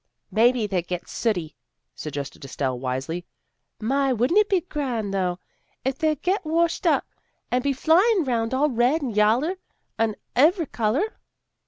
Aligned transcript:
"Maybe 0.31 0.65
they 0.65 0.81
gets 0.81 1.11
sooty," 1.11 1.55
suggested 1.93 2.43
Estelle 2.43 2.79
wisely." 2.79 3.23
My, 3.93 4.11
wouldn't 4.11 4.39
it 4.39 4.49
be 4.49 4.61
grand, 4.61 5.13
though, 5.13 5.37
if 5.85 5.99
they'd 5.99 6.19
get 6.23 6.43
washed 6.43 6.87
up, 6.87 7.05
and 7.51 7.63
be 7.63 7.71
flying 7.71 8.23
'round 8.23 8.51
all 8.51 8.71
red 8.71 9.03
and 9.03 9.15
yaller 9.15 9.57
and 9.99 10.15
ev'ry 10.35 10.65
color." 10.65 11.19